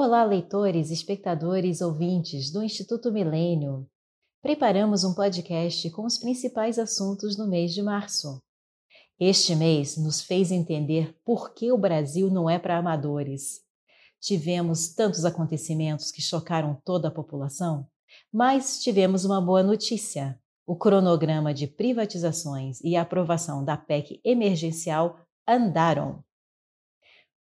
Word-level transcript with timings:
Olá, 0.00 0.22
leitores, 0.22 0.92
espectadores, 0.92 1.80
ouvintes 1.80 2.52
do 2.52 2.62
Instituto 2.62 3.10
Milênio. 3.10 3.84
Preparamos 4.40 5.02
um 5.02 5.12
podcast 5.12 5.90
com 5.90 6.06
os 6.06 6.16
principais 6.16 6.78
assuntos 6.78 7.36
no 7.36 7.48
mês 7.48 7.74
de 7.74 7.82
março. 7.82 8.40
Este 9.18 9.56
mês 9.56 9.96
nos 9.96 10.22
fez 10.22 10.52
entender 10.52 11.16
por 11.24 11.52
que 11.52 11.72
o 11.72 11.76
Brasil 11.76 12.30
não 12.30 12.48
é 12.48 12.60
para 12.60 12.78
amadores. 12.78 13.60
Tivemos 14.20 14.94
tantos 14.94 15.24
acontecimentos 15.24 16.12
que 16.12 16.22
chocaram 16.22 16.80
toda 16.84 17.08
a 17.08 17.12
população, 17.12 17.84
mas 18.32 18.80
tivemos 18.80 19.24
uma 19.24 19.40
boa 19.40 19.64
notícia. 19.64 20.38
O 20.64 20.76
cronograma 20.76 21.52
de 21.52 21.66
privatizações 21.66 22.80
e 22.84 22.94
a 22.94 23.02
aprovação 23.02 23.64
da 23.64 23.76
PEC 23.76 24.20
emergencial 24.24 25.18
andaram. 25.44 26.22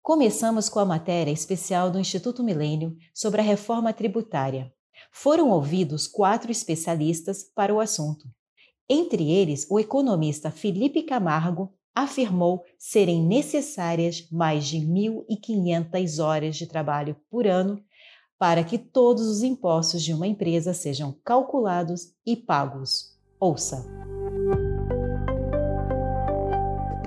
Começamos 0.04 0.68
com 0.68 0.78
a 0.78 0.84
matéria 0.84 1.32
especial 1.32 1.90
do 1.90 1.98
Instituto 1.98 2.44
Milênio 2.44 2.94
sobre 3.14 3.40
a 3.40 3.44
reforma 3.44 3.90
tributária. 3.90 4.70
Foram 5.10 5.48
ouvidos 5.48 6.06
quatro 6.06 6.52
especialistas 6.52 7.42
para 7.42 7.74
o 7.74 7.80
assunto. 7.80 8.28
Entre 8.86 9.32
eles, 9.32 9.66
o 9.70 9.80
economista 9.80 10.50
Felipe 10.50 11.04
Camargo 11.04 11.72
afirmou 11.94 12.62
serem 12.78 13.24
necessárias 13.24 14.28
mais 14.30 14.66
de 14.66 14.76
1.500 14.76 16.22
horas 16.22 16.56
de 16.56 16.66
trabalho 16.66 17.16
por 17.30 17.46
ano 17.46 17.82
para 18.38 18.62
que 18.62 18.76
todos 18.76 19.26
os 19.26 19.42
impostos 19.42 20.02
de 20.02 20.12
uma 20.12 20.26
empresa 20.26 20.74
sejam 20.74 21.18
calculados 21.24 22.12
e 22.26 22.36
pagos. 22.36 23.16
Ouça! 23.40 24.13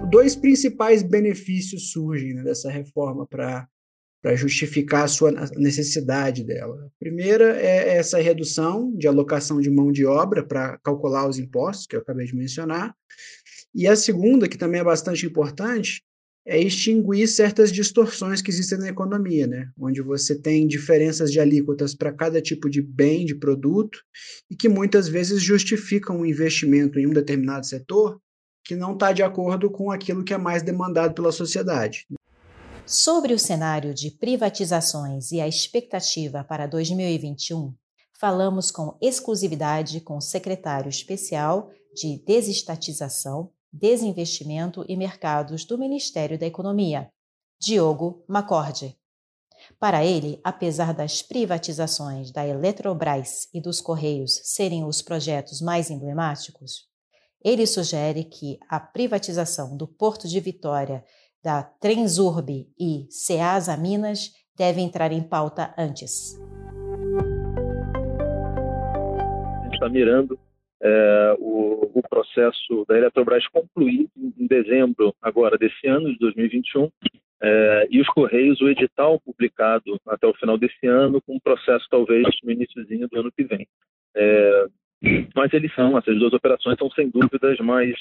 Dois 0.10 0.36
principais 0.36 1.04
benefícios 1.04 1.92
surgem 1.92 2.34
né, 2.34 2.44
dessa 2.44 2.70
reforma 2.70 3.28
para 3.28 3.68
justificar 4.36 5.04
a 5.04 5.08
sua 5.08 5.32
necessidade 5.58 6.44
dela. 6.44 6.86
A 6.86 7.00
primeira 7.00 7.60
é 7.60 7.96
essa 7.98 8.20
redução 8.20 8.96
de 8.96 9.08
alocação 9.08 9.60
de 9.60 9.70
mão 9.70 9.92
de 9.92 10.06
obra 10.06 10.46
para 10.46 10.78
calcular 10.80 11.28
os 11.28 11.38
impostos, 11.38 11.88
que 11.88 11.96
eu 11.96 12.02
acabei 12.02 12.26
de 12.26 12.36
mencionar. 12.36 12.96
E 13.76 13.88
a 13.88 13.96
segunda, 13.96 14.48
que 14.48 14.58
também 14.58 14.82
é 14.82 14.84
bastante 14.84 15.26
importante, 15.26 16.02
é 16.46 16.58
extinguir 16.58 17.28
certas 17.28 17.74
distorções 17.74 18.42
que 18.42 18.50
existem 18.50 18.78
na 18.78 18.88
economia, 18.88 19.46
né? 19.46 19.70
onde 19.78 20.02
você 20.02 20.34
tem 20.40 20.66
diferenças 20.66 21.30
de 21.30 21.42
alíquotas 21.42 21.94
para 21.94 22.14
cada 22.14 22.42
tipo 22.42 22.70
de 22.70 22.82
bem, 22.82 23.26
de 23.26 23.36
produto, 23.36 24.00
e 24.50 24.56
que 24.56 24.70
muitas 24.70 25.10
vezes 25.10 25.42
justificam 25.42 26.22
um 26.22 26.26
investimento 26.26 26.98
em 26.98 27.06
um 27.06 27.12
determinado 27.12 27.66
setor 27.66 28.18
que 28.68 28.76
não 28.76 28.94
está 28.94 29.14
de 29.14 29.24
acordo 29.24 29.72
com 29.72 29.90
aquilo 29.90 30.26
que 30.26 30.34
é 30.34 30.38
mais 30.38 30.62
demandado 30.62 31.14
pela 31.14 31.32
sociedade. 31.32 32.06
Sobre 32.86 33.34
o 33.34 33.40
cenário 33.40 33.94
de 33.94 34.12
privatizações 34.12 35.32
e 35.32 35.40
a 35.40 35.48
expectativa 35.48 36.44
para 36.44 36.68
2021, 36.68 37.74
falamos 38.20 38.70
com 38.70 38.98
exclusividade 39.02 40.02
com 40.02 40.18
o 40.18 40.22
secretário 40.22 40.90
especial 40.90 41.70
de 41.96 42.22
Desestatização, 42.26 43.52
Desinvestimento 43.72 44.86
e 44.88 44.98
Mercados 44.98 45.64
do 45.64 45.78
Ministério 45.78 46.38
da 46.38 46.46
Economia, 46.46 47.10
Diogo 47.60 48.24
Macorde. 48.28 48.98
Para 49.80 50.06
ele, 50.06 50.40
apesar 50.44 50.94
das 50.94 51.22
privatizações 51.22 52.32
da 52.32 52.46
Eletrobras 52.46 53.48
e 53.54 53.62
dos 53.62 53.82
Correios 53.82 54.40
serem 54.44 54.84
os 54.84 55.02
projetos 55.02 55.62
mais 55.62 55.90
emblemáticos, 55.90 56.88
ele 57.44 57.66
sugere 57.66 58.24
que 58.24 58.58
a 58.70 58.80
privatização 58.80 59.78
do 59.78 59.88
Porto 59.88 60.28
de 60.28 60.40
Vitória, 60.40 61.04
da 61.44 61.64
Transurb 61.64 62.68
e 62.80 63.06
Ceasa 63.10 63.78
Minas 63.78 64.32
deve 64.58 64.82
entrar 64.82 65.12
em 65.12 65.22
pauta 65.22 65.74
antes. 65.78 66.36
A 69.60 69.64
gente 69.64 69.74
está 69.74 69.90
mirando 69.90 70.38
é, 70.82 71.36
o, 71.40 71.92
o, 71.94 72.04
processo 72.10 72.86
da 72.88 72.98
Eletrobras 72.98 73.48
concluir 73.48 74.10
em 74.18 74.48
dezembro 74.48 75.14
agora 75.22 75.58
desse 75.58 75.88
ano, 75.88 76.12
de 76.12 76.18
2021, 76.20 76.90
é, 77.42 77.88
e 77.92 78.02
os 78.02 78.08
Correios, 78.08 78.60
o 78.62 78.70
edital 78.70 79.20
publicado 79.20 80.00
até 80.08 80.26
o 80.28 80.34
final 80.34 80.58
desse 80.58 80.88
ano, 80.88 81.22
com 81.22 81.36
um 81.36 81.40
processo 81.40 81.86
talvez 81.90 82.26
no 82.44 82.52
iníciozinho 82.52 83.08
do 83.08 83.20
ano 83.20 83.32
que 83.32 83.44
vem. 83.44 83.68
É, 84.16 84.68
mas 85.36 85.54
eles 85.54 85.74
são, 85.76 85.98
essas 85.98 86.18
duas 86.18 86.34
operações 86.34 86.78
são 86.78 86.90
sem 86.92 87.10
dúvidas 87.10 87.58
mais 87.60 87.96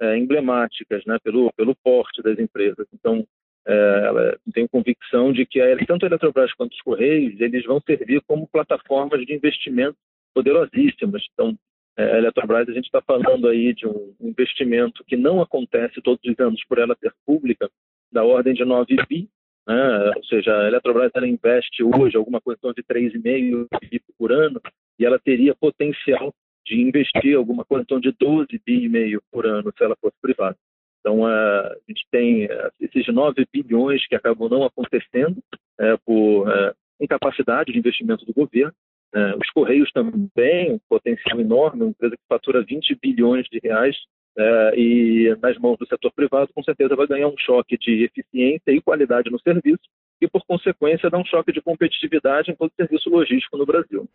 é, 0.00 0.16
emblemáticas, 0.16 1.04
né, 1.06 1.18
pelo, 1.22 1.52
pelo 1.56 1.74
porte 1.76 2.22
das 2.22 2.38
empresas. 2.38 2.86
Então, 2.92 3.26
é, 3.66 4.36
tenho 4.52 4.68
convicção 4.68 5.32
de 5.32 5.46
que 5.46 5.60
a, 5.60 5.76
tanto 5.86 6.04
a 6.04 6.08
Eletrobras 6.08 6.52
quanto 6.54 6.72
os 6.72 6.80
Correios, 6.82 7.40
eles 7.40 7.64
vão 7.64 7.80
servir 7.80 8.20
como 8.26 8.48
plataformas 8.48 9.24
de 9.24 9.34
investimento 9.34 9.96
poderosíssimas. 10.34 11.22
Então, 11.32 11.56
é, 11.96 12.14
a 12.14 12.18
Eletrobras, 12.18 12.68
a 12.68 12.72
gente 12.72 12.86
está 12.86 13.00
falando 13.00 13.48
aí 13.48 13.74
de 13.74 13.86
um 13.86 14.14
investimento 14.20 15.04
que 15.04 15.16
não 15.16 15.40
acontece 15.40 16.00
todos 16.02 16.22
os 16.24 16.38
anos 16.40 16.62
por 16.64 16.78
ela 16.78 16.96
ser 17.00 17.12
pública, 17.24 17.70
da 18.10 18.24
ordem 18.24 18.52
de 18.52 18.64
9 18.64 18.96
bi, 19.08 19.28
né? 19.66 20.12
ou 20.16 20.24
seja, 20.24 20.54
a 20.58 20.66
Eletrobras 20.66 21.10
ela 21.14 21.26
investe 21.26 21.82
hoje 21.82 22.16
alguma 22.16 22.40
coisa 22.40 22.60
de 22.74 22.82
3,5 22.82 23.68
bi 23.88 24.02
por 24.18 24.32
ano, 24.32 24.60
e 24.98 25.04
ela 25.04 25.18
teria 25.18 25.54
potencial 25.54 26.34
de 26.64 26.80
investir 26.80 27.36
alguma 27.36 27.64
coisa 27.64 27.84
de 28.00 28.12
12 28.12 28.60
bi 28.64 28.84
e 28.84 28.88
meio 28.88 29.22
por 29.30 29.46
ano 29.46 29.72
se 29.76 29.84
ela 29.84 29.96
fosse 30.00 30.16
privada. 30.20 30.56
Então, 31.00 31.26
a 31.26 31.74
gente 31.88 32.06
tem 32.12 32.44
eh, 32.44 32.70
esses 32.80 33.06
9 33.12 33.44
bilhões 33.52 34.06
que 34.06 34.14
acabam 34.14 34.48
não 34.48 34.64
acontecendo 34.64 35.42
é, 35.80 35.96
por 36.06 36.48
é, 36.48 36.72
incapacidade 37.00 37.72
de 37.72 37.78
investimento 37.78 38.24
do 38.24 38.32
governo. 38.32 38.72
É, 39.12 39.34
os 39.34 39.50
Correios 39.50 39.90
também, 39.90 40.72
um 40.72 40.78
potencial 40.88 41.40
enorme, 41.40 41.82
uma 41.82 41.90
empresa 41.90 42.16
que 42.16 42.22
fatura 42.28 42.62
20 42.62 42.96
bilhões 43.02 43.46
de 43.50 43.58
reais 43.62 43.96
e 44.74 45.36
nas 45.42 45.58
mãos 45.58 45.76
do 45.76 45.86
setor 45.86 46.10
privado, 46.12 46.50
com 46.54 46.62
certeza 46.62 46.96
vai 46.96 47.06
ganhar 47.06 47.28
um 47.28 47.36
choque 47.36 47.76
de 47.76 48.04
eficiência 48.04 48.70
e 48.70 48.80
qualidade 48.80 49.30
no 49.30 49.38
serviço 49.38 49.82
e, 50.22 50.28
por 50.28 50.42
consequência, 50.46 51.10
dá 51.10 51.18
um 51.18 51.24
choque 51.24 51.52
de 51.52 51.60
competitividade 51.60 52.50
em 52.50 52.54
todo 52.54 52.70
o 52.70 52.74
serviço 52.74 53.10
logístico 53.10 53.58
no 53.58 53.66
Brasil. 53.66 54.08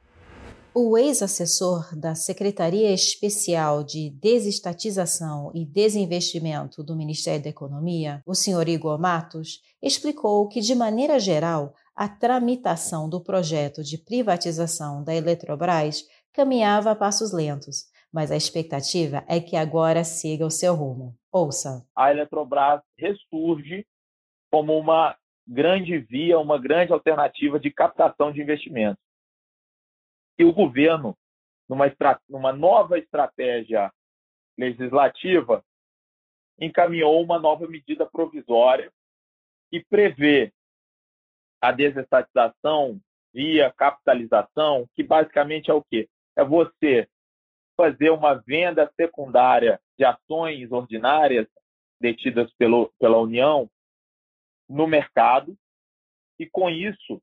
O 0.80 0.96
ex-assessor 0.96 2.00
da 2.00 2.14
Secretaria 2.14 2.94
Especial 2.94 3.84
de 3.84 4.12
Desestatização 4.12 5.52
e 5.56 5.66
Desinvestimento 5.66 6.84
do 6.84 6.96
Ministério 6.96 7.44
da 7.44 7.50
Economia, 7.50 8.22
o 8.28 8.36
senhor 8.36 8.68
Igor 8.68 9.02
Matos, 9.02 9.60
explicou 9.82 10.48
que, 10.48 10.62
de 10.62 10.76
maneira 10.76 11.18
geral, 11.18 11.74
a 11.96 12.08
tramitação 12.08 13.10
do 13.10 13.24
projeto 13.24 13.82
de 13.82 13.98
privatização 13.98 15.04
da 15.04 15.16
Eletrobras 15.16 16.04
caminhava 16.32 16.92
a 16.92 16.96
passos 16.96 17.34
lentos, 17.34 17.86
mas 18.14 18.32
a 18.32 18.36
expectativa 18.36 19.26
é 19.28 19.40
que 19.40 19.56
agora 19.56 20.04
siga 20.04 20.46
o 20.46 20.52
seu 20.52 20.76
rumo. 20.76 21.16
Ouça. 21.32 21.84
A 21.96 22.12
Eletrobras 22.12 22.84
ressurge 23.00 23.84
como 24.52 24.78
uma 24.78 25.18
grande 25.48 25.98
via, 25.98 26.38
uma 26.38 26.60
grande 26.60 26.94
alternativa 26.94 27.60
de 27.60 27.72
captação 27.72 28.32
de 28.32 28.44
investimentos 28.44 29.07
que 30.38 30.46
o 30.46 30.54
governo, 30.54 31.18
numa, 31.68 31.86
numa 32.30 32.54
nova 32.54 33.00
estratégia 33.00 33.92
legislativa, 34.58 35.66
encaminhou 36.60 37.22
uma 37.22 37.40
nova 37.40 37.68
medida 37.68 38.06
provisória 38.06 38.92
que 39.70 39.84
prevê 39.90 40.54
a 41.62 41.72
desestatização 41.72 43.00
via 43.34 43.74
capitalização, 43.74 44.88
que 44.96 45.04
basicamente 45.04 45.70
é 45.70 45.74
o 45.74 45.84
quê? 45.84 46.08
É 46.36 46.44
você 46.44 47.08
fazer 47.76 48.10
uma 48.10 48.36
venda 48.36 48.92
secundária 48.96 49.80
de 49.98 50.06
ações 50.06 50.72
ordinárias 50.72 51.48
detidas 52.00 52.52
pelo, 52.54 52.92
pela 53.00 53.18
União 53.18 53.70
no 54.70 54.88
mercado 54.88 55.56
e, 56.40 56.46
com 56.48 56.70
isso, 56.70 57.22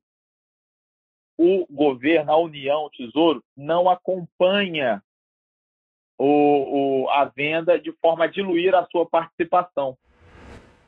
o 1.37 1.65
governo, 1.69 2.31
a 2.31 2.37
União, 2.37 2.85
o 2.85 2.89
Tesouro, 2.89 3.43
não 3.55 3.89
acompanha 3.89 5.03
o, 6.17 7.03
o, 7.03 7.09
a 7.09 7.25
venda 7.25 7.79
de 7.79 7.91
forma 7.93 8.25
a 8.25 8.27
diluir 8.27 8.73
a 8.73 8.85
sua 8.89 9.05
participação. 9.05 9.97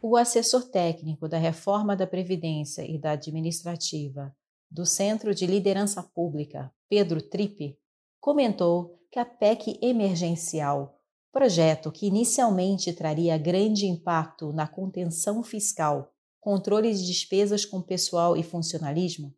O 0.02 0.16
assessor 0.16 0.70
técnico 0.70 1.28
da 1.28 1.38
Reforma 1.38 1.96
da 1.96 2.08
Previdência 2.08 2.84
e 2.90 2.98
da 2.98 3.12
Administrativa 3.12 4.34
do 4.70 4.86
Centro 4.86 5.34
de 5.34 5.46
Liderança 5.46 6.04
Pública, 6.04 6.72
Pedro 6.90 7.22
Trippe, 7.22 7.78
comentou 8.20 9.00
que 9.12 9.20
a 9.20 9.26
PEC 9.26 9.80
emergencial, 9.82 11.00
projeto 11.32 11.92
que 11.92 12.08
inicialmente 12.08 12.94
traria 12.94 13.38
grande 13.38 13.86
impacto 13.86 14.52
na 14.52 14.68
contenção 14.68 15.42
fiscal, 15.42 16.12
controle 16.40 16.94
de 16.94 17.06
despesas 17.06 17.66
com 17.66 17.82
pessoal 17.82 18.36
e 18.36 18.44
funcionalismo, 18.44 19.34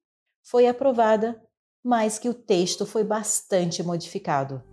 foi 0.50 0.68
aprovada, 0.68 1.40
mas 1.84 2.18
que 2.18 2.28
o 2.28 2.34
texto 2.34 2.86
foi 2.86 3.04
bastante 3.04 3.84
modificado. 3.84 4.63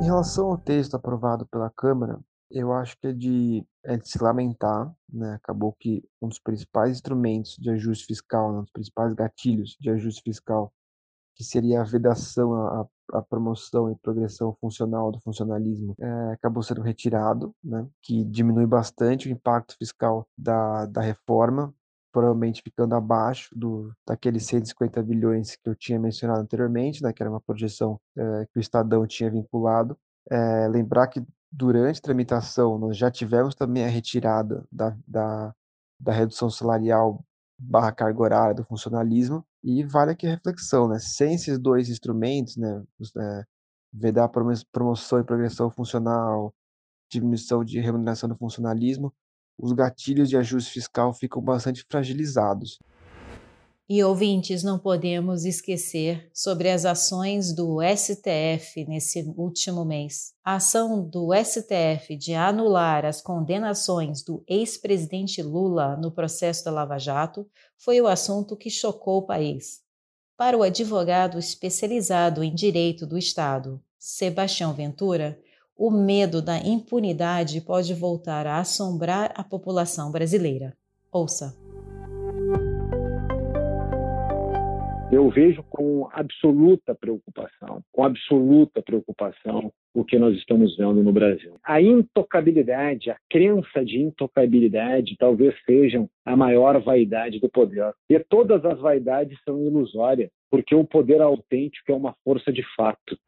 Em 0.00 0.04
relação 0.04 0.50
ao 0.50 0.58
texto 0.58 0.96
aprovado 0.96 1.46
pela 1.46 1.70
Câmara, 1.70 2.18
Eu 2.54 2.70
acho 2.70 2.98
que 2.98 3.06
é 3.06 3.12
de, 3.14 3.66
é 3.82 3.96
de 3.96 4.06
se 4.06 4.22
lamentar, 4.22 4.94
né? 5.10 5.36
Acabou 5.42 5.74
que 5.80 6.04
um 6.20 6.28
dos 6.28 6.38
principais 6.38 6.90
instrumentos 6.90 7.56
de 7.56 7.70
ajuste 7.70 8.04
fiscal, 8.04 8.52
né? 8.52 8.58
um 8.58 8.62
dos 8.62 8.70
principais 8.70 9.14
gatilhos 9.14 9.74
de 9.80 9.88
ajuste 9.88 10.20
fiscal, 10.22 10.70
que 11.34 11.42
seria 11.42 11.80
a 11.80 11.84
vedação 11.84 12.52
à, 12.52 12.86
à 13.14 13.22
promoção 13.22 13.90
e 13.90 13.96
progressão 13.96 14.54
funcional 14.60 15.10
do 15.10 15.18
funcionalismo, 15.20 15.94
é, 15.98 16.32
acabou 16.34 16.62
sendo 16.62 16.82
retirado, 16.82 17.54
né? 17.64 17.88
Que 18.02 18.22
diminui 18.22 18.66
bastante 18.66 19.28
o 19.28 19.32
impacto 19.32 19.74
fiscal 19.78 20.28
da, 20.36 20.84
da 20.84 21.00
reforma, 21.00 21.74
provavelmente 22.12 22.62
ficando 22.62 22.94
abaixo 22.94 23.48
do 23.56 23.92
daqueles 24.06 24.46
150 24.46 25.02
bilhões 25.02 25.56
que 25.56 25.68
eu 25.68 25.74
tinha 25.74 25.98
mencionado 25.98 26.40
anteriormente, 26.40 27.02
né, 27.02 27.12
que 27.12 27.22
era 27.22 27.30
uma 27.30 27.40
projeção 27.40 28.00
é, 28.16 28.46
que 28.52 28.58
o 28.58 28.60
Estadão 28.60 29.06
tinha 29.06 29.30
vinculado. 29.30 29.96
É, 30.30 30.68
lembrar 30.68 31.08
que 31.08 31.24
durante 31.50 31.98
a 31.98 32.02
tramitação 32.02 32.78
nós 32.78 32.96
já 32.96 33.10
tivemos 33.10 33.54
também 33.54 33.84
a 33.84 33.88
retirada 33.88 34.64
da, 34.70 34.96
da, 35.06 35.54
da 35.98 36.12
redução 36.12 36.48
salarial 36.50 37.24
barra 37.58 37.92
carga 37.92 38.20
horária 38.22 38.54
do 38.54 38.64
funcionalismo 38.64 39.44
e 39.62 39.84
vale 39.84 40.12
aqui 40.12 40.26
a 40.26 40.30
reflexão, 40.30 40.88
né, 40.88 40.98
sem 40.98 41.34
esses 41.34 41.58
dois 41.58 41.88
instrumentos, 41.88 42.56
né, 42.56 42.82
é, 43.18 43.44
vedar 43.92 44.28
promoção 44.72 45.20
e 45.20 45.24
progressão 45.24 45.70
funcional, 45.70 46.52
diminuição 47.10 47.64
de 47.64 47.78
remuneração 47.80 48.28
do 48.28 48.36
funcionalismo, 48.36 49.12
os 49.58 49.72
gatilhos 49.72 50.28
de 50.28 50.36
ajuste 50.36 50.72
fiscal 50.72 51.12
ficam 51.12 51.42
bastante 51.42 51.84
fragilizados. 51.88 52.78
E 53.88 54.02
ouvintes, 54.02 54.62
não 54.62 54.78
podemos 54.78 55.44
esquecer 55.44 56.30
sobre 56.32 56.70
as 56.70 56.86
ações 56.86 57.52
do 57.52 57.78
STF 57.82 58.86
nesse 58.86 59.22
último 59.36 59.84
mês. 59.84 60.32
A 60.42 60.54
ação 60.54 61.06
do 61.06 61.28
STF 61.34 62.16
de 62.16 62.32
anular 62.32 63.04
as 63.04 63.20
condenações 63.20 64.22
do 64.22 64.42
ex-presidente 64.48 65.42
Lula 65.42 65.96
no 65.96 66.10
processo 66.10 66.64
da 66.64 66.70
Lava 66.70 66.98
Jato 66.98 67.46
foi 67.76 68.00
o 68.00 68.06
assunto 68.06 68.56
que 68.56 68.70
chocou 68.70 69.18
o 69.18 69.26
país. 69.26 69.82
Para 70.38 70.56
o 70.56 70.62
advogado 70.62 71.38
especializado 71.38 72.42
em 72.42 72.54
direito 72.54 73.06
do 73.06 73.18
Estado, 73.18 73.78
Sebastião 73.98 74.72
Ventura, 74.72 75.38
o 75.84 75.90
medo 75.90 76.40
da 76.40 76.58
impunidade 76.58 77.60
pode 77.60 77.92
voltar 77.92 78.46
a 78.46 78.60
assombrar 78.60 79.32
a 79.34 79.42
população 79.42 80.12
brasileira. 80.12 80.74
Ouça. 81.10 81.58
Eu 85.10 85.28
vejo 85.28 85.60
com 85.64 86.08
absoluta 86.12 86.94
preocupação, 86.94 87.82
com 87.90 88.04
absoluta 88.04 88.80
preocupação, 88.80 89.72
o 89.92 90.04
que 90.04 90.20
nós 90.20 90.36
estamos 90.36 90.76
vendo 90.76 91.02
no 91.02 91.12
Brasil. 91.12 91.56
A 91.64 91.82
intocabilidade, 91.82 93.10
a 93.10 93.16
crença 93.28 93.84
de 93.84 94.00
intocabilidade, 94.00 95.16
talvez 95.18 95.52
sejam 95.66 96.08
a 96.24 96.36
maior 96.36 96.80
vaidade 96.80 97.40
do 97.40 97.50
poder. 97.50 97.92
E 98.08 98.16
todas 98.20 98.64
as 98.64 98.78
vaidades 98.78 99.36
são 99.44 99.60
ilusórias, 99.60 100.30
porque 100.48 100.76
o 100.76 100.84
poder 100.84 101.20
autêntico 101.20 101.90
é 101.90 101.94
uma 101.94 102.14
força 102.24 102.52
de 102.52 102.62
fato. 102.76 103.18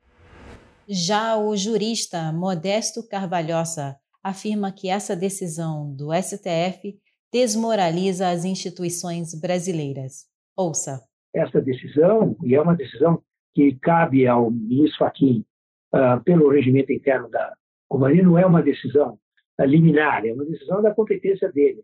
Já 0.89 1.37
o 1.37 1.57
jurista 1.57 2.33
Modesto 2.33 3.07
Carvalhosa 3.09 3.97
afirma 4.23 4.73
que 4.73 4.89
essa 4.89 5.17
decisão 5.17 5.95
do 5.95 6.13
STF 6.13 6.99
desmoraliza 7.33 8.29
as 8.29 8.45
instituições 8.45 9.35
brasileiras. 9.39 10.27
Ouça 10.57 11.01
essa 11.35 11.61
decisão, 11.61 12.37
e 12.45 12.55
é 12.55 12.61
uma 12.61 12.77
decisão 12.77 13.21
que 13.55 13.77
cabe 13.81 14.27
ao 14.27 14.51
ministro 14.51 14.99
Fachin 14.99 15.45
uh, 15.93 16.23
pelo 16.23 16.49
regimento 16.49 16.93
interno 16.93 17.29
da 17.29 17.55
companhia, 17.89 18.23
não 18.23 18.39
é 18.39 18.47
uma 18.47 18.63
decisão 18.63 19.19
liminar, 19.61 20.25
é 20.25 20.33
uma 20.33 20.45
decisão 20.45 20.81
da 20.81 20.95
competência 20.95 21.51
dele. 21.53 21.83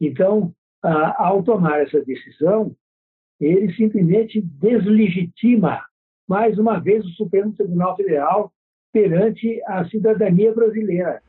Então, 0.00 0.54
uh, 0.84 1.14
ao 1.16 1.42
tomar 1.42 1.80
essa 1.80 2.00
decisão, 2.04 2.74
ele 3.40 3.72
simplesmente 3.74 4.40
deslegitima 4.40 5.84
mais 6.28 6.58
uma 6.58 6.78
vez 6.78 7.04
o 7.04 7.10
Supremo 7.10 7.52
Tribunal 7.52 7.96
Federal 7.96 8.52
perante 8.92 9.62
a 9.66 9.88
cidadania 9.88 10.54
brasileira. 10.54 11.22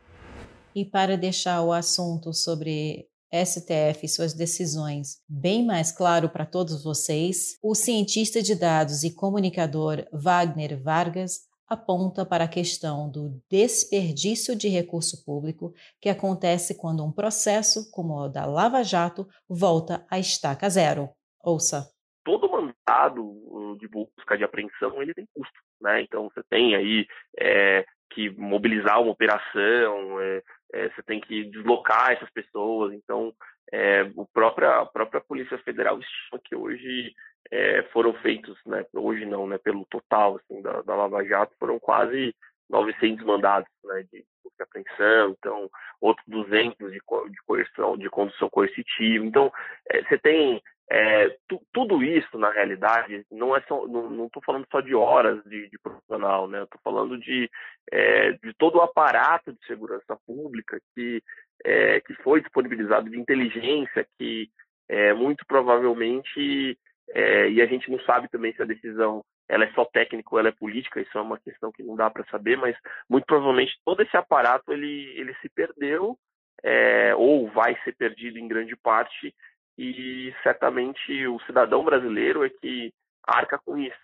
E 0.76 0.84
para 0.84 1.18
deixar 1.18 1.62
o 1.62 1.72
assunto 1.72 2.34
sobre 2.34 3.08
STF 3.34 4.06
e 4.06 4.10
suas 4.10 4.34
decisões 4.34 5.20
bem 5.28 5.66
mais 5.66 5.92
claro 5.92 6.30
para 6.30 6.46
todos 6.46 6.84
vocês, 6.84 7.58
o 7.64 7.74
cientista 7.74 8.44
de 8.44 8.54
dados 8.54 9.04
e 9.04 9.14
comunicador 9.14 10.06
Wagner 10.12 10.80
Vargas 10.82 11.42
aponta 11.68 12.26
para 12.26 12.44
a 12.44 12.48
questão 12.48 13.10
do 13.10 13.42
desperdício 13.50 14.56
de 14.56 14.68
recurso 14.68 15.24
público 15.26 15.74
que 16.00 16.10
acontece 16.10 16.76
quando 16.76 17.04
um 17.04 17.12
processo, 17.12 17.90
como 17.90 18.14
o 18.14 18.30
da 18.30 18.46
Lava 18.46 18.84
Jato, 18.84 19.28
volta 19.50 20.06
à 20.10 20.20
estaca 20.20 20.70
zero. 20.70 21.10
Ouça. 21.44 21.93
Todo 22.24 22.50
mandado 22.50 23.22
uh, 23.22 23.78
de 23.78 23.88
busca 23.88 24.38
de 24.38 24.44
apreensão 24.44 25.02
ele 25.02 25.14
tem 25.14 25.28
custo, 25.34 25.60
né? 25.82 26.02
Então 26.02 26.30
você 26.30 26.42
tem 26.50 26.76
aí 26.76 27.06
é, 27.40 27.86
que 28.14 28.30
mobilizar 28.30 29.02
uma 29.02 29.12
operação, 29.12 30.22
é, 30.22 30.42
é, 30.74 30.90
você 30.90 31.04
tem 31.04 31.20
que 31.20 31.46
deslocar 31.46 32.12
essas 32.12 32.30
pessoas. 32.32 32.94
Então, 32.94 33.34
é, 33.72 34.04
o 34.16 34.26
própria, 34.26 34.82
a 34.82 34.86
própria 34.86 35.22
Polícia 35.22 35.58
Federal 35.60 36.00
estima 36.00 36.40
que 36.44 36.56
hoje 36.56 37.14
é, 37.52 37.84
foram 37.92 38.14
feitos, 38.16 38.58
né, 38.66 38.86
hoje 38.94 39.26
não, 39.26 39.48
né, 39.48 39.58
pelo 39.58 39.86
total 39.86 40.38
assim, 40.38 40.62
da, 40.62 40.82
da 40.82 40.96
Lava 40.96 41.24
Jato, 41.24 41.56
foram 41.60 41.80
quase 41.80 42.36
900 42.70 43.26
mandados 43.26 43.70
né, 43.84 44.04
de, 44.12 44.20
de 44.20 44.64
apreensão, 44.64 45.36
então 45.38 45.70
outros 46.00 46.26
200 46.28 46.92
de, 46.92 47.00
de 47.00 47.42
coerção, 47.46 47.98
de 47.98 48.10
condução 48.10 48.50
coercitiva. 48.50 49.26
Então, 49.26 49.52
é, 49.90 50.04
você 50.04 50.18
tem 50.18 50.62
é, 50.90 51.30
tu, 51.48 51.62
tudo 51.74 52.04
isso, 52.04 52.38
na 52.38 52.52
realidade, 52.52 53.26
não 53.32 53.56
é 53.56 53.62
só, 53.62 53.88
não 53.88 54.26
estou 54.26 54.44
falando 54.44 54.68
só 54.72 54.82
de 54.82 54.94
horas 54.94 55.44
de, 55.46 55.70
de 55.70 55.80
profissional, 55.80 56.48
né? 56.48 56.64
Estou 56.64 56.80
falando 56.84 57.18
de, 57.18 57.50
é, 57.92 58.34
de 58.34 58.54
todo 58.58 58.78
o 58.78 58.82
aparato 58.82 59.54
de 59.54 59.66
segurança 59.66 60.18
pública 60.26 60.80
que, 60.94 61.24
é, 61.64 62.02
que 62.02 62.14
foi 62.16 62.42
disponibilizado 62.42 63.10
de 63.10 63.20
inteligência, 63.20 64.06
que 64.18 64.50
é, 64.90 65.14
muito 65.14 65.46
provavelmente, 65.48 66.78
é, 67.10 67.50
e 67.50 67.62
a 67.62 67.66
gente 67.66 67.90
não 67.90 68.00
sabe 68.02 68.28
também 68.30 68.54
se 68.54 68.62
a 68.62 68.66
decisão 68.66 69.24
ela 69.48 69.66
é 69.66 69.72
só 69.74 69.86
técnica 69.86 70.30
ou 70.32 70.40
ela 70.40 70.50
é 70.50 70.54
política, 70.54 71.02
isso 71.02 71.18
é 71.18 71.22
uma 71.22 71.40
questão 71.40 71.72
que 71.72 71.84
não 71.84 71.96
dá 71.96 72.10
para 72.10 72.26
saber, 72.26 72.58
mas 72.58 72.76
muito 73.10 73.26
provavelmente 73.26 73.78
todo 73.86 74.02
esse 74.02 74.16
aparato 74.16 74.72
ele, 74.72 75.14
ele 75.16 75.34
se 75.36 75.50
perdeu 75.50 76.18
é, 76.64 77.14
ou 77.16 77.50
vai 77.50 77.78
ser 77.84 77.96
perdido 77.96 78.40
em 78.40 78.48
grande 78.48 78.76
parte 78.76 79.34
e 79.78 80.34
certamente 80.44 81.26
o 81.28 81.40
cidadão 81.46 81.84
brasileiro 81.84 82.44
é 82.46 82.50
que 82.50 82.92
arca 83.24 83.58
com 83.58 83.78
isso. 83.78 83.98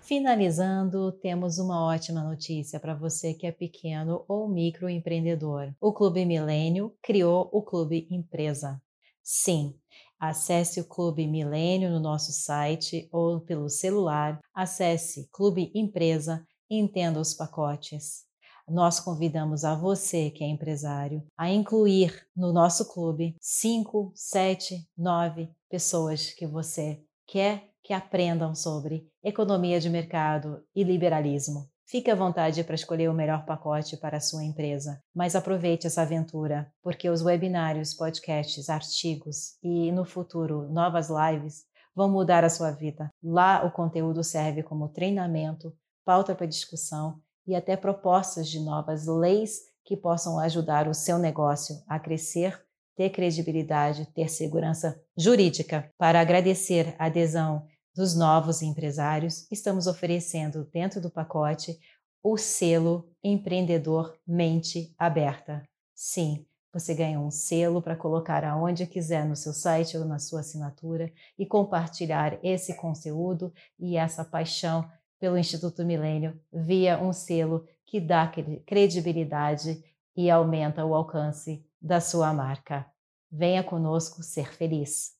Finalizando, 0.00 1.12
temos 1.12 1.58
uma 1.58 1.84
ótima 1.84 2.22
notícia 2.22 2.80
para 2.80 2.94
você 2.94 3.34
que 3.34 3.46
é 3.46 3.52
pequeno 3.52 4.24
ou 4.26 4.48
microempreendedor. 4.48 5.72
O 5.80 5.92
Clube 5.92 6.24
Milênio 6.24 6.94
criou 7.02 7.48
o 7.52 7.62
Clube 7.62 8.08
Empresa. 8.10 8.80
Sim, 9.22 9.74
acesse 10.18 10.80
o 10.80 10.88
Clube 10.88 11.26
Milênio 11.26 11.90
no 11.90 12.00
nosso 12.00 12.32
site 12.32 13.08
ou 13.12 13.40
pelo 13.40 13.68
celular. 13.68 14.40
Acesse 14.54 15.28
Clube 15.30 15.70
Empresa 15.74 16.44
e 16.68 16.78
entenda 16.78 17.20
os 17.20 17.34
pacotes 17.34 18.29
nós 18.70 19.00
convidamos 19.00 19.64
a 19.64 19.74
você, 19.74 20.30
que 20.30 20.44
é 20.44 20.46
empresário, 20.46 21.26
a 21.36 21.50
incluir 21.50 22.26
no 22.36 22.52
nosso 22.52 22.92
clube 22.92 23.34
cinco, 23.40 24.12
sete, 24.14 24.86
nove 24.96 25.50
pessoas 25.68 26.32
que 26.32 26.46
você 26.46 27.02
quer 27.26 27.68
que 27.82 27.92
aprendam 27.92 28.54
sobre 28.54 29.08
economia 29.24 29.80
de 29.80 29.90
mercado 29.90 30.62
e 30.74 30.84
liberalismo. 30.84 31.68
Fique 31.84 32.08
à 32.08 32.14
vontade 32.14 32.62
para 32.62 32.76
escolher 32.76 33.10
o 33.10 33.14
melhor 33.14 33.44
pacote 33.44 33.96
para 33.96 34.18
a 34.18 34.20
sua 34.20 34.44
empresa, 34.44 35.02
mas 35.12 35.34
aproveite 35.34 35.88
essa 35.88 36.02
aventura, 36.02 36.72
porque 36.84 37.10
os 37.10 37.20
webinários, 37.20 37.92
podcasts, 37.94 38.70
artigos 38.70 39.56
e, 39.60 39.90
no 39.90 40.04
futuro, 40.04 40.68
novas 40.70 41.08
lives 41.10 41.64
vão 41.92 42.08
mudar 42.08 42.44
a 42.44 42.48
sua 42.48 42.70
vida. 42.70 43.10
Lá 43.20 43.66
o 43.66 43.72
conteúdo 43.72 44.22
serve 44.22 44.62
como 44.62 44.88
treinamento, 44.88 45.74
pauta 46.04 46.32
para 46.32 46.46
discussão 46.46 47.20
e 47.50 47.54
até 47.56 47.76
propostas 47.76 48.48
de 48.48 48.60
novas 48.60 49.06
leis 49.06 49.62
que 49.84 49.96
possam 49.96 50.38
ajudar 50.38 50.86
o 50.86 50.94
seu 50.94 51.18
negócio 51.18 51.82
a 51.88 51.98
crescer, 51.98 52.64
ter 52.94 53.10
credibilidade, 53.10 54.06
ter 54.14 54.30
segurança 54.30 55.02
jurídica. 55.16 55.90
Para 55.98 56.20
agradecer 56.20 56.94
a 56.96 57.06
adesão 57.06 57.66
dos 57.92 58.14
novos 58.14 58.62
empresários, 58.62 59.50
estamos 59.50 59.88
oferecendo 59.88 60.64
dentro 60.72 61.00
do 61.00 61.10
pacote 61.10 61.76
o 62.22 62.36
selo 62.36 63.10
Empreendedor 63.24 64.16
Mente 64.24 64.94
Aberta. 64.96 65.64
Sim, 65.92 66.46
você 66.72 66.94
ganha 66.94 67.18
um 67.18 67.32
selo 67.32 67.82
para 67.82 67.96
colocar 67.96 68.44
aonde 68.44 68.86
quiser 68.86 69.26
no 69.26 69.34
seu 69.34 69.52
site 69.52 69.98
ou 69.98 70.04
na 70.04 70.20
sua 70.20 70.38
assinatura 70.38 71.12
e 71.36 71.44
compartilhar 71.44 72.38
esse 72.44 72.74
conteúdo 72.76 73.52
e 73.76 73.96
essa 73.96 74.24
paixão 74.24 74.88
pelo 75.20 75.38
Instituto 75.38 75.84
Milênio 75.84 76.40
via 76.50 76.98
um 76.98 77.12
selo 77.12 77.66
que 77.86 78.00
dá 78.00 78.32
credibilidade 78.66 79.84
e 80.16 80.30
aumenta 80.30 80.84
o 80.84 80.94
alcance 80.94 81.64
da 81.80 82.00
sua 82.00 82.32
marca. 82.32 82.86
Venha 83.30 83.62
conosco 83.62 84.22
ser 84.22 84.52
feliz. 84.52 85.12